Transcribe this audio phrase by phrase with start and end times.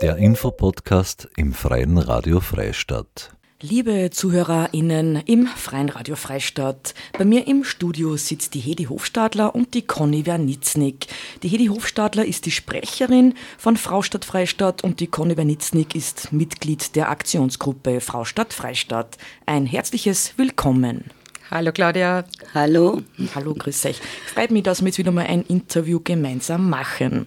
[0.00, 3.32] Der Infopodcast im Freien Radio Freistadt.
[3.60, 9.74] Liebe ZuhörerInnen im Freien Radio Freistadt, bei mir im Studio sitzt die Hedi Hofstadler und
[9.74, 11.08] die Conny Wernitznik.
[11.42, 16.94] Die Hedi Hofstadler ist die Sprecherin von Fraustadt Freistadt und die Conny Wernitznik ist Mitglied
[16.94, 19.18] der Aktionsgruppe Fraustadt Freistadt.
[19.46, 21.10] Ein herzliches Willkommen.
[21.50, 22.24] Hallo Claudia.
[22.54, 23.02] Hallo.
[23.34, 24.00] Hallo, grüß euch.
[24.26, 27.26] Freut mich, dass wir jetzt wieder mal ein Interview gemeinsam machen.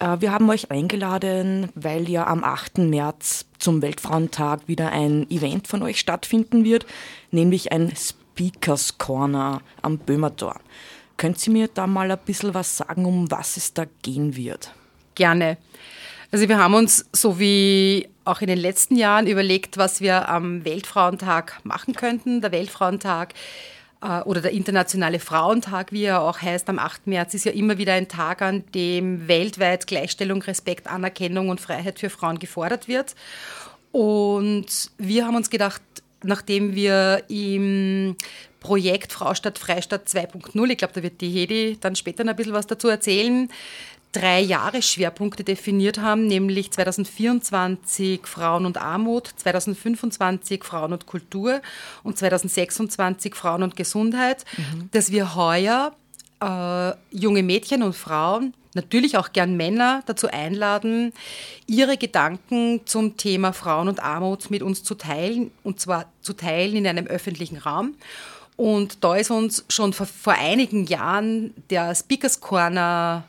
[0.00, 2.78] Äh, wir haben euch eingeladen, weil ja am 8.
[2.78, 6.86] März zum Weltfrauentag wieder ein Event von euch stattfinden wird,
[7.30, 10.56] nämlich ein Speakers Corner am Böhmertor.
[11.16, 14.72] Könnt ihr mir da mal ein bisschen was sagen, um was es da gehen wird?
[15.14, 15.58] Gerne.
[16.32, 20.64] Also wir haben uns, so wie auch in den letzten Jahren, überlegt, was wir am
[20.64, 22.40] Weltfrauentag machen könnten.
[22.40, 23.34] Der Weltfrauentag
[24.24, 27.06] oder der Internationale Frauentag, wie er auch heißt, am 8.
[27.06, 31.98] März, ist ja immer wieder ein Tag, an dem weltweit Gleichstellung, Respekt, Anerkennung und Freiheit
[31.98, 33.14] für Frauen gefordert wird.
[33.92, 35.80] Und wir haben uns gedacht,
[36.22, 38.16] nachdem wir im
[38.60, 42.36] Projekt Frau statt Freistadt 2.0, ich glaube, da wird die Hedi dann später noch ein
[42.36, 43.48] bisschen was dazu erzählen,
[44.14, 51.60] drei Jahresschwerpunkte definiert haben, nämlich 2024 Frauen und Armut, 2025 Frauen und Kultur
[52.02, 54.88] und 2026 Frauen und Gesundheit, mhm.
[54.92, 55.92] dass wir heuer
[56.40, 61.12] äh, junge Mädchen und Frauen, natürlich auch gern Männer dazu einladen,
[61.66, 66.76] ihre Gedanken zum Thema Frauen und Armut mit uns zu teilen, und zwar zu teilen
[66.76, 67.94] in einem öffentlichen Raum.
[68.56, 73.24] Und da ist uns schon vor, vor einigen Jahren der Speakers Corner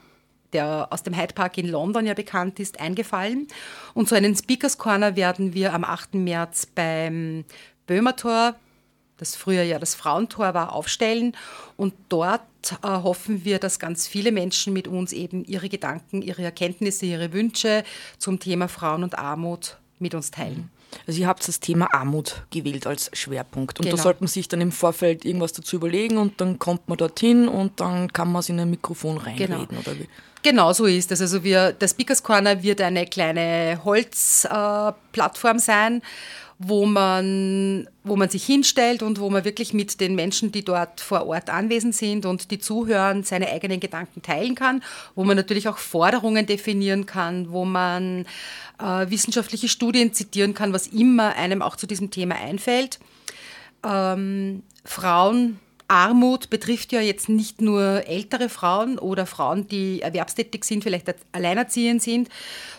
[0.55, 3.47] der aus dem Hyde Park in London ja bekannt ist, eingefallen.
[3.93, 6.15] Und so einen Speakers Corner werden wir am 8.
[6.15, 7.43] März beim
[7.87, 8.55] Böhmertor,
[9.17, 11.35] das früher ja das Frauentor war, aufstellen.
[11.75, 12.41] Und dort
[12.83, 17.33] äh, hoffen wir, dass ganz viele Menschen mit uns eben ihre Gedanken, ihre Erkenntnisse, ihre
[17.33, 17.83] Wünsche
[18.17, 20.69] zum Thema Frauen und Armut mit uns teilen.
[21.07, 23.79] Also ihr habt das Thema Armut gewählt als Schwerpunkt.
[23.79, 23.97] Und genau.
[23.97, 27.47] da sollte man sich dann im Vorfeld irgendwas dazu überlegen und dann kommt man dorthin
[27.47, 29.81] und dann kann man es in ein Mikrofon reinreden, genau.
[29.81, 30.07] oder wie?
[30.43, 31.21] Genau so ist es.
[31.21, 36.01] Also wir, der Speakers Corner wird eine kleine Holzplattform äh, sein,
[36.57, 41.01] wo man, wo man sich hinstellt und wo man wirklich mit den Menschen, die dort
[41.01, 44.81] vor Ort anwesend sind und die zuhören, seine eigenen Gedanken teilen kann,
[45.15, 48.25] wo man natürlich auch Forderungen definieren kann, wo man
[48.79, 52.99] äh, wissenschaftliche Studien zitieren kann, was immer einem auch zu diesem Thema einfällt.
[53.83, 60.83] Ähm, Frauen Armut betrifft ja jetzt nicht nur ältere Frauen oder Frauen, die erwerbstätig sind,
[60.83, 62.29] vielleicht alleinerziehend sind,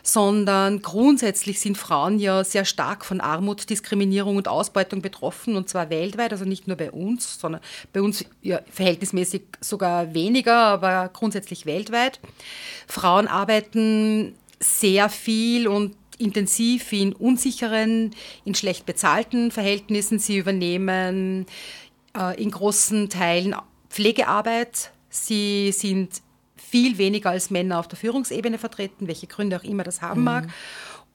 [0.02, 5.88] sondern grundsätzlich sind Frauen ja sehr stark von Armut, Diskriminierung und Ausbeutung betroffen und zwar
[5.90, 7.60] weltweit, also nicht nur bei uns, sondern
[7.92, 12.18] bei uns ja, verhältnismäßig sogar weniger, aber grundsätzlich weltweit.
[12.88, 20.18] Frauen arbeiten sehr viel und intensiv in unsicheren, in schlecht bezahlten Verhältnissen.
[20.18, 21.46] Sie übernehmen
[22.36, 23.54] in großen Teilen
[23.90, 24.90] Pflegearbeit.
[25.08, 26.22] Sie sind
[26.56, 30.24] viel weniger als Männer auf der Führungsebene vertreten, welche Gründe auch immer das haben mhm.
[30.24, 30.48] mag.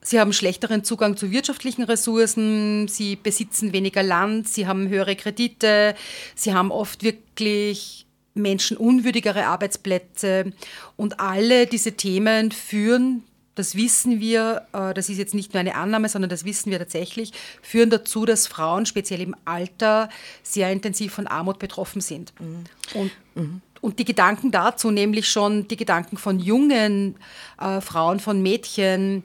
[0.03, 5.93] Sie haben schlechteren Zugang zu wirtschaftlichen Ressourcen, sie besitzen weniger Land, sie haben höhere Kredite,
[6.33, 10.53] sie haben oft wirklich menschenunwürdigere Arbeitsplätze
[10.95, 13.23] und alle diese Themen führen
[13.55, 16.79] das wissen wir, äh, das ist jetzt nicht nur eine Annahme, sondern das wissen wir
[16.79, 20.09] tatsächlich, führen dazu, dass Frauen speziell im Alter
[20.43, 22.33] sehr intensiv von Armut betroffen sind.
[22.39, 22.63] Mhm.
[22.93, 23.61] Und, mhm.
[23.81, 27.15] und die Gedanken dazu, nämlich schon die Gedanken von jungen
[27.59, 29.23] äh, Frauen, von Mädchen,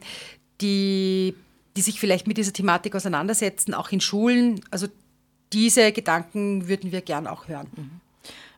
[0.59, 1.33] die,
[1.75, 4.87] die sich vielleicht mit dieser Thematik auseinandersetzen, auch in Schulen, also
[5.53, 7.67] diese Gedanken würden wir gern auch hören.
[7.75, 8.01] Mhm.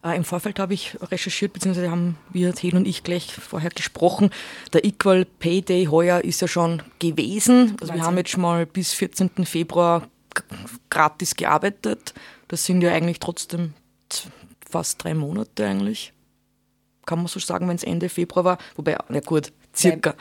[0.03, 4.29] Äh, Im Vorfeld habe ich recherchiert, beziehungsweise haben wir, Ted und ich, gleich vorher gesprochen.
[4.71, 7.75] Der Equal Pay Day heuer ist ja schon gewesen.
[7.81, 9.45] Also wir haben jetzt schon mal bis 14.
[9.45, 10.07] Februar
[10.89, 12.13] gratis gearbeitet.
[12.47, 13.73] Das sind ja eigentlich trotzdem
[14.69, 16.13] fast drei Monate eigentlich.
[17.05, 18.57] Kann man so sagen, wenn es Ende Februar war.
[18.75, 20.16] Wobei, na gut, circa.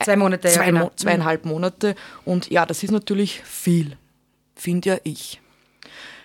[0.00, 0.92] Zwei Monate, zwei, ja, genau.
[0.96, 1.94] Zweieinhalb Monate.
[2.24, 3.96] Und ja, das ist natürlich viel,
[4.54, 5.40] finde ja ich.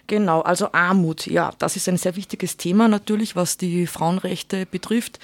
[0.09, 5.19] Genau, also Armut, ja, das ist ein sehr wichtiges Thema natürlich, was die Frauenrechte betrifft.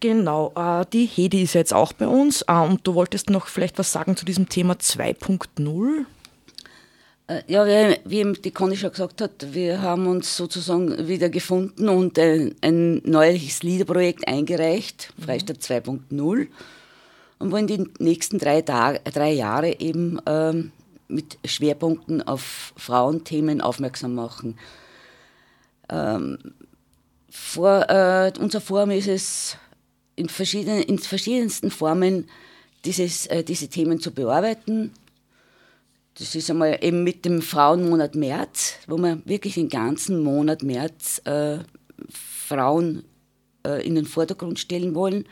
[0.00, 3.78] Genau, äh, die Hedi ist jetzt auch bei uns äh, und du wolltest noch vielleicht
[3.78, 6.04] was sagen zu diesem Thema 2.0?
[7.28, 11.88] Äh, ja, wie, wie die Conny schon gesagt hat, wir haben uns sozusagen wieder gefunden
[11.88, 15.22] und ein, ein neues Liederprojekt eingereicht, mhm.
[15.22, 16.48] Freistadt 2.0,
[17.38, 20.72] und wollen die nächsten drei, Tage, drei Jahre eben ähm,
[21.08, 24.58] mit Schwerpunkten auf Frauenthemen aufmerksam machen.
[25.88, 26.38] Ähm,
[27.30, 29.56] vor, äh, unser Forum ist es
[30.16, 32.28] in, verschiedenen, in verschiedensten Formen
[32.84, 34.92] dieses, äh, diese Themen zu bearbeiten.
[36.18, 41.22] Das ist einmal eben mit dem Frauenmonat März, wo wir wirklich den ganzen Monat März
[41.24, 41.58] äh,
[42.10, 43.04] Frauen
[43.64, 45.26] äh, in den Vordergrund stellen wollen.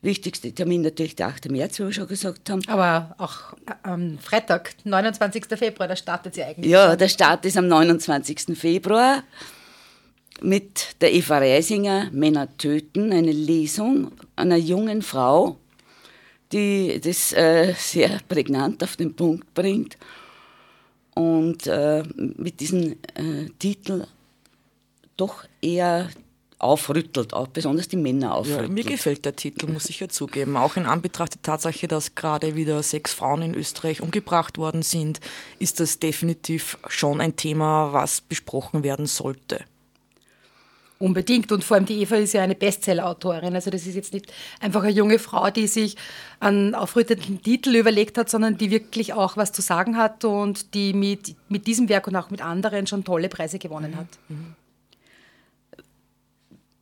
[0.00, 1.50] Wichtigster Termin natürlich der 8.
[1.50, 2.62] März, wie wir schon gesagt haben.
[2.68, 5.46] Aber auch am Freitag, 29.
[5.56, 6.70] Februar, da startet sie eigentlich.
[6.70, 8.56] Ja, der Start ist am 29.
[8.56, 9.24] Februar
[10.40, 15.56] mit der Eva Reisinger Männer töten, eine Lesung einer jungen Frau,
[16.52, 19.96] die das äh, sehr prägnant auf den Punkt bringt
[21.14, 24.06] und äh, mit diesem äh, Titel
[25.16, 26.08] doch eher
[26.58, 28.68] aufrüttelt, auch besonders die Männer aufrüttelt.
[28.68, 30.56] Ja, mir gefällt der Titel, muss ich ja zugeben.
[30.56, 35.20] Auch in Anbetracht der Tatsache, dass gerade wieder sechs Frauen in Österreich umgebracht worden sind,
[35.58, 39.64] ist das definitiv schon ein Thema, was besprochen werden sollte.
[40.98, 41.52] Unbedingt.
[41.52, 43.54] Und vor allem die Eva ist ja eine Bestseller-Autorin.
[43.54, 45.96] Also das ist jetzt nicht einfach eine junge Frau, die sich
[46.40, 50.92] einen aufrüttenden Titel überlegt hat, sondern die wirklich auch was zu sagen hat und die
[50.92, 54.08] mit, mit diesem Werk und auch mit anderen schon tolle Preise gewonnen hat.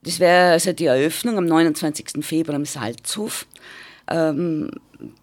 [0.06, 2.24] Das wäre also die Eröffnung am 29.
[2.24, 3.44] Februar im Salzhof.
[4.08, 4.70] Ähm,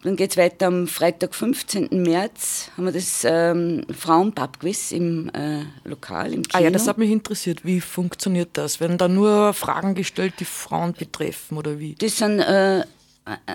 [0.02, 1.88] dann geht es weiter am Freitag, 15.
[2.02, 6.52] März, haben wir das ähm, Frauenpubquiz im äh, Lokal, im Kino.
[6.52, 7.64] Ah ja, das hat mich interessiert.
[7.64, 8.78] Wie funktioniert das?
[8.78, 11.94] Werden da nur Fragen gestellt, die Frauen betreffen oder wie?
[11.94, 12.84] Das sind äh, äh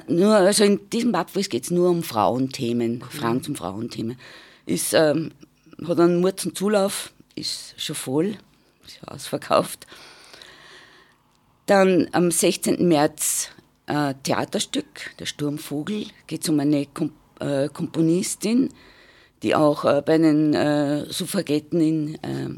[0.08, 4.18] nur, also in diesem Pubquiz geht es nur um Frauenthemen, Fragen zum Frauenthemen.
[4.66, 5.31] Ist, ähm,
[5.88, 8.36] hat einen Murzen Zulauf, ist schon voll,
[8.88, 9.86] ist ausverkauft.
[11.69, 12.88] Dann am 16.
[12.88, 13.50] März
[13.86, 18.69] äh, Theaterstück, Der Sturmvogel, geht es um eine Kom äh, Komponistin,
[19.44, 22.50] die auch äh, bei den äh, Suffragetten in, äh,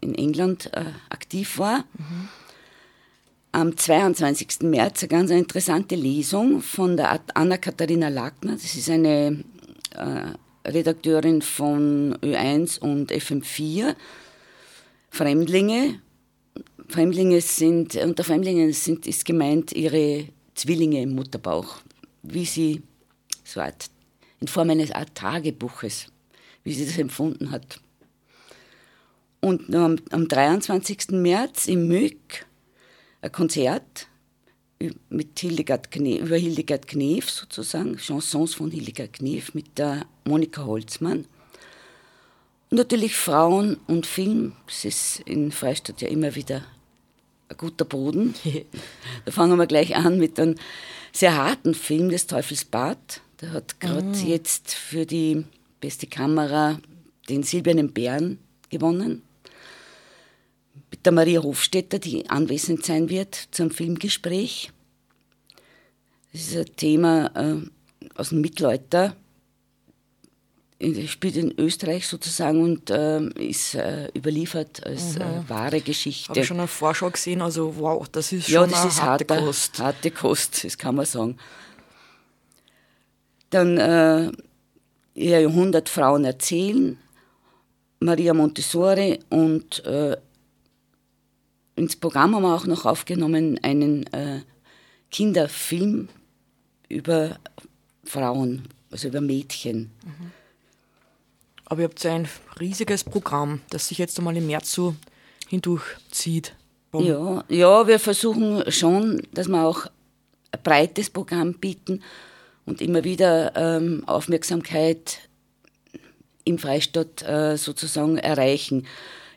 [0.00, 1.84] in England äh, aktiv war.
[1.96, 2.28] Mhm.
[3.52, 4.62] Am 22.
[4.62, 8.54] März eine ganz interessante Lesung von der Anna-Katharina Lackner.
[8.54, 9.44] Das ist eine
[10.66, 13.94] Redakteurin von Ö1 und FM4.
[15.10, 16.00] Fremdlinge.
[16.92, 21.78] Fremdlinge sind, unter Fremdlingen sind, ist gemeint ihre Zwillinge im Mutterbauch,
[22.22, 22.82] wie sie
[23.44, 23.90] so Art,
[24.40, 26.06] in Form eines Art Tagebuches,
[26.64, 27.80] wie sie das empfunden hat.
[29.40, 31.10] Und am, am 23.
[31.10, 32.46] März im Mück
[33.22, 34.08] ein Konzert
[35.08, 41.26] mit Hildegard Knef, über Hildegard Knef sozusagen, Chansons von Hildegard Knef mit der Monika Holzmann.
[42.70, 46.62] Und natürlich Frauen und Film, das ist in Freistadt ja immer wieder
[47.52, 48.34] ein guter Boden.
[49.24, 50.56] da fangen wir gleich an mit einem
[51.12, 53.20] sehr harten Film des Teufels Bad.
[53.40, 54.26] Der hat gerade oh.
[54.26, 55.44] jetzt für die
[55.80, 56.80] beste Kamera
[57.28, 58.38] den Silbernen Bären
[58.70, 59.22] gewonnen.
[60.90, 64.70] Mit der Maria Hofstetter, die anwesend sein wird zum Filmgespräch.
[66.32, 69.16] Das ist ein Thema äh, aus dem Mittelalter,
[71.06, 75.48] spielt in Österreich sozusagen und äh, ist äh, überliefert als äh, mhm.
[75.48, 76.30] wahre Geschichte.
[76.30, 79.34] Habe schon eine Vorschau gesehen, also wow, das ist schon ja, das eine ist harte
[79.34, 79.78] harte Kost.
[79.78, 81.36] Harte Kost, das kann man sagen.
[83.50, 84.32] Dann äh,
[85.14, 86.98] ihr Jahrhundert Frauen erzählen,
[88.00, 90.16] Maria Montessori und äh,
[91.76, 94.40] ins Programm haben wir auch noch aufgenommen einen äh,
[95.10, 96.08] Kinderfilm
[96.88, 97.38] über
[98.04, 99.90] Frauen, also über Mädchen.
[100.04, 100.41] Mhm.
[101.72, 102.28] Aber ihr habt ja ein
[102.60, 104.94] riesiges Programm, das sich jetzt einmal im März so
[105.48, 106.54] hindurchzieht.
[106.92, 112.02] Ja, ja, wir versuchen schon, dass wir auch ein breites Programm bieten
[112.66, 115.20] und immer wieder ähm, Aufmerksamkeit
[116.44, 118.86] im Freistaat äh, sozusagen erreichen.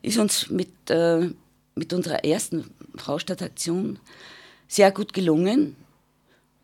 [0.01, 1.29] Ist uns mit, äh,
[1.75, 3.97] mit unserer ersten Fraustadtaktion
[4.67, 5.77] sehr gut gelungen.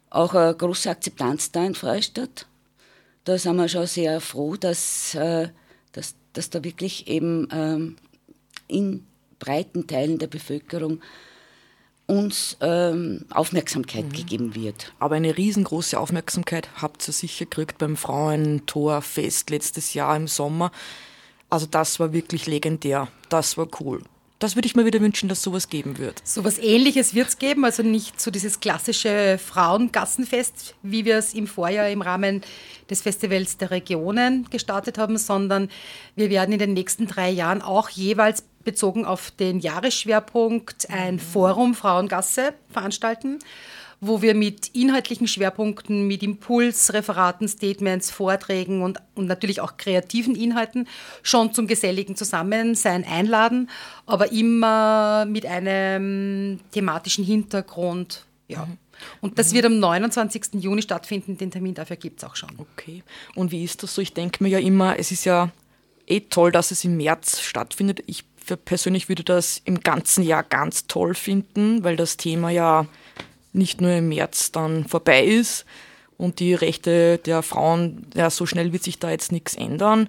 [0.09, 2.45] Auch eine große Akzeptanz da in Freistadt.
[3.23, 5.47] Da sind wir schon sehr froh, dass äh,
[5.91, 7.95] dass, dass da wirklich eben ähm,
[8.67, 9.05] in
[9.39, 11.01] breiten Teilen der Bevölkerung
[12.07, 14.13] uns ähm, Aufmerksamkeit mhm.
[14.13, 14.93] gegeben wird.
[14.99, 20.71] Aber eine riesengroße Aufmerksamkeit habt ihr sicher gekriegt beim Frauentorfest letztes Jahr im Sommer.
[21.49, 23.07] Also das war wirklich legendär.
[23.29, 24.01] Das war cool.
[24.41, 26.19] Das würde ich mir wieder wünschen, dass sowas geben wird.
[26.27, 31.45] Sowas ähnliches wird es geben, also nicht so dieses klassische Frauengassenfest, wie wir es im
[31.45, 32.41] Vorjahr im Rahmen
[32.89, 35.69] des Festivals der Regionen gestartet haben, sondern
[36.15, 41.75] wir werden in den nächsten drei Jahren auch jeweils bezogen auf den Jahresschwerpunkt ein Forum
[41.75, 43.37] Frauengasse veranstalten
[44.03, 50.35] wo wir mit inhaltlichen Schwerpunkten, mit Impuls, Referaten, Statements, Vorträgen und, und natürlich auch kreativen
[50.35, 50.87] Inhalten
[51.21, 53.69] schon zum geselligen Zusammensein einladen,
[54.07, 58.25] aber immer mit einem thematischen Hintergrund.
[58.47, 58.65] Ja.
[58.65, 58.77] Mhm.
[59.21, 60.55] Und das wird am 29.
[60.55, 61.37] Juni stattfinden.
[61.37, 62.49] Den Termin dafür gibt es auch schon.
[62.57, 63.03] Okay.
[63.35, 64.01] Und wie ist das so?
[64.01, 65.51] Ich denke mir ja immer, es ist ja
[66.07, 68.03] eh toll, dass es im März stattfindet.
[68.07, 68.25] Ich
[68.65, 72.87] persönlich würde das im ganzen Jahr ganz toll finden, weil das Thema ja
[73.53, 75.65] nicht nur im März dann vorbei ist
[76.17, 80.07] und die Rechte der Frauen, ja, so schnell wird sich da jetzt nichts ändern.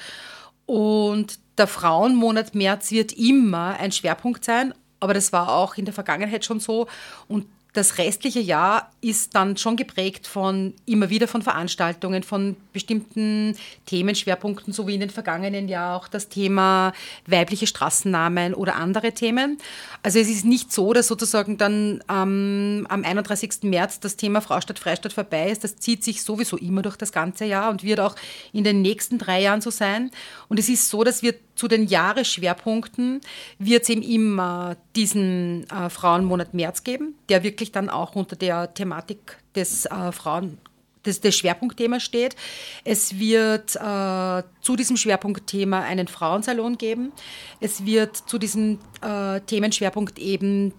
[0.66, 5.94] Und der Frauenmonat März wird immer ein Schwerpunkt sein, aber das war auch in der
[5.94, 6.88] Vergangenheit schon so.
[7.28, 13.56] Und das restliche Jahr ist dann schon geprägt von immer wieder von Veranstaltungen, von bestimmten
[13.86, 16.94] Themenschwerpunkten, so wie in den vergangenen Jahren auch das Thema
[17.28, 19.60] weibliche Straßennamen oder andere Themen.
[20.02, 23.64] Also es ist nicht so, dass sozusagen dann ähm, am 31.
[23.64, 25.64] März das Thema Fraustadt Freistadt vorbei ist.
[25.64, 28.16] Das zieht sich sowieso immer durch das ganze Jahr und wird auch
[28.52, 30.10] in den nächsten drei Jahren so sein.
[30.48, 33.20] Und es ist so, dass wir zu den Jahresschwerpunkten
[33.58, 38.74] wird es eben immer diesen äh, Frauenmonat März geben, der wirklich dann auch unter der
[38.74, 40.58] Thematik des äh, Frauen
[41.06, 42.38] des, des Schwerpunktthemas steht.
[42.86, 47.12] Es wird äh, zu diesem Schwerpunktthema einen Frauensalon geben.
[47.60, 50.74] Es wird zu diesem äh, Themenschwerpunkt eben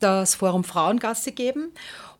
[0.00, 1.70] das Forum Frauengasse geben.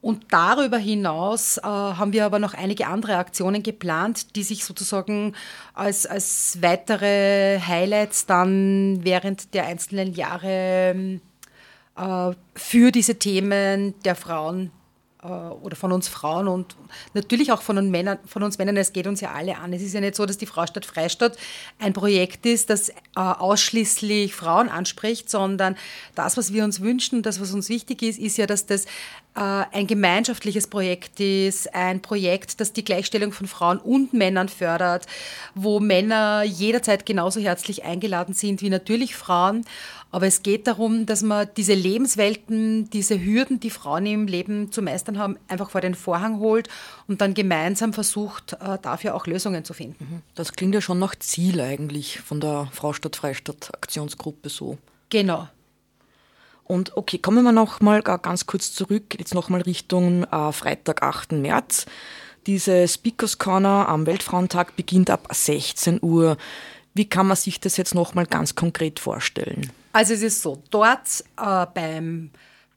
[0.04, 5.34] Und darüber hinaus äh, haben wir aber noch einige andere Aktionen geplant, die sich sozusagen
[5.72, 11.20] als, als weitere Highlights dann während der einzelnen Jahre
[11.96, 14.72] äh, für diese Themen der Frauen
[15.24, 16.76] oder von uns Frauen und
[17.14, 19.72] natürlich auch von uns, Männern, von uns Männern, es geht uns ja alle an.
[19.72, 21.38] Es ist ja nicht so, dass die Fraustadt Freistadt
[21.78, 25.76] ein Projekt ist, das äh, ausschließlich Frauen anspricht, sondern
[26.14, 29.64] das, was wir uns wünschen, das, was uns wichtig ist, ist ja, dass das äh,
[29.72, 35.06] ein gemeinschaftliches Projekt ist, ein Projekt, das die Gleichstellung von Frauen und Männern fördert,
[35.54, 39.64] wo Männer jederzeit genauso herzlich eingeladen sind wie natürlich Frauen.
[40.14, 44.80] Aber es geht darum, dass man diese Lebenswelten, diese Hürden, die Frauen im Leben zu
[44.80, 46.68] meistern haben, einfach vor den Vorhang holt
[47.08, 49.96] und dann gemeinsam versucht, äh, dafür auch Lösungen zu finden.
[50.08, 50.22] Mhm.
[50.36, 54.78] Das klingt ja schon nach Ziel eigentlich von der Fraustadt Freistadt Aktionsgruppe so.
[55.10, 55.48] Genau.
[56.62, 61.02] Und okay, kommen wir noch mal ganz kurz zurück, jetzt noch mal Richtung äh, Freitag,
[61.02, 61.32] 8.
[61.32, 61.86] März.
[62.46, 66.36] Diese Speakers Corner am Weltfrauentag beginnt ab 16 Uhr.
[66.94, 69.70] Wie kann man sich das jetzt noch mal ganz konkret vorstellen?
[69.92, 72.30] Also es ist so, dort äh, beim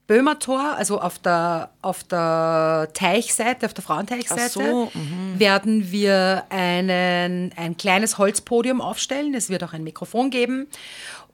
[0.07, 5.37] Böhmertor, also auf der, auf der Teichseite, auf der Frauenteichseite, so, mhm.
[5.37, 9.33] werden wir einen, ein kleines Holzpodium aufstellen.
[9.35, 10.67] Es wird auch ein Mikrofon geben.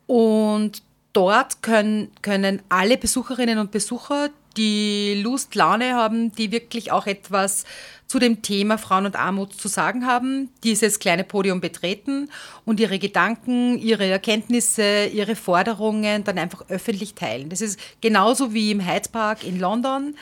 [0.07, 0.81] Und
[1.13, 7.65] dort können, können alle Besucherinnen und Besucher, die Lust, Laune haben, die wirklich auch etwas
[8.07, 12.29] zu dem Thema Frauen und Armut zu sagen haben, dieses kleine Podium betreten
[12.63, 17.50] und ihre Gedanken, ihre Erkenntnisse, ihre Forderungen dann einfach öffentlich teilen.
[17.50, 20.15] Das ist genauso wie im Hyde Park in London.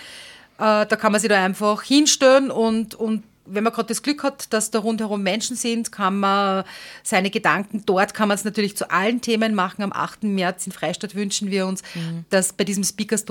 [0.58, 3.24] Äh, da kann man sich da einfach hinstellen und, und
[3.54, 6.64] wenn man gerade das Glück hat, dass da rundherum Menschen sind, kann man
[7.04, 9.84] seine Gedanken, dort kann man es natürlich zu allen Themen machen.
[9.84, 10.24] Am 8.
[10.24, 12.26] März in Freistadt wünschen wir uns, mhm.
[12.30, 13.26] dass bei diesem Speakers,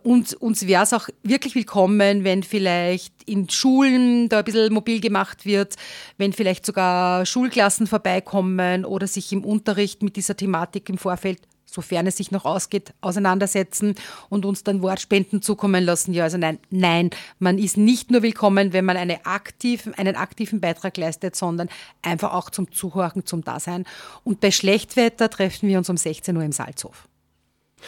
[0.03, 5.01] und uns wäre es auch wirklich willkommen, wenn vielleicht in Schulen da ein bisschen mobil
[5.01, 5.77] gemacht wird,
[6.17, 11.39] wenn vielleicht sogar Schulklassen vorbeikommen oder sich im Unterricht mit dieser Thematik im Vorfeld
[11.71, 13.95] sofern es sich noch ausgeht, auseinandersetzen
[14.29, 16.15] und uns dann Wortspenden zukommen lassen.
[16.15, 20.61] Ja, also nein, nein, man ist nicht nur willkommen, wenn man eine aktiven, einen aktiven
[20.61, 21.69] Beitrag leistet, sondern
[22.03, 23.85] einfach auch zum Zuhören, zum Dasein.
[24.25, 27.07] Und bei Schlechtwetter treffen wir uns um 16 Uhr im Salzhof.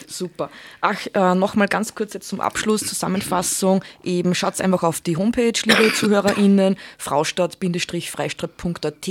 [0.06, 0.50] Super.
[0.80, 3.84] Ach, äh, nochmal ganz kurz jetzt zum Abschluss, Zusammenfassung.
[4.02, 9.08] Eben schaut einfach auf die Homepage, liebe ZuhörerInnen, fraustadt-freistadt.at.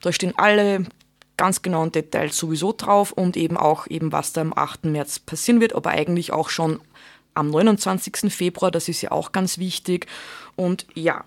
[0.00, 0.86] Da stehen alle
[1.36, 4.84] ganz genauen Details sowieso drauf und eben auch eben, was da am 8.
[4.84, 6.80] März passieren wird, aber eigentlich auch schon
[7.34, 8.32] am 29.
[8.32, 10.06] Februar, das ist ja auch ganz wichtig.
[10.56, 11.24] Und ja,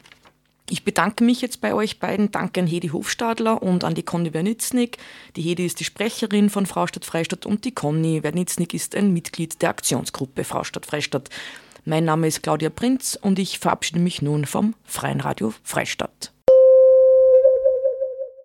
[0.70, 2.32] ich bedanke mich jetzt bei euch beiden.
[2.32, 4.98] Danke an Hedi Hofstadler und an die Conny Wernitznik.
[5.36, 9.62] Die Hedi ist die Sprecherin von Fraustadt Freistadt und die Conny Wernitznik ist ein Mitglied
[9.62, 11.30] der Aktionsgruppe Fraustadt Freistadt.
[11.86, 16.33] Mein Name ist Claudia Prinz und ich verabschiede mich nun vom Freien Radio Freistadt.